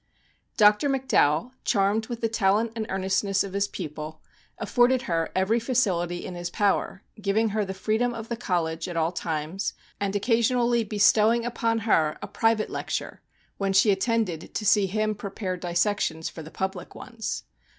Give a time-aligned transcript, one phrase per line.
[0.57, 0.89] Dr.
[0.89, 4.19] McDowell, charmed with the talent and earnestness of his pupil,
[4.57, 8.97] afforded her every facility in his power, giving her the freedom of the college at
[8.97, 13.21] all times, and oc casionally bestowing upon her a private lecture,
[13.59, 17.43] when she attended to see him pre pare dissections for the public ones.